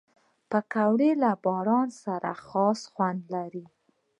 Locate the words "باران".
1.45-1.87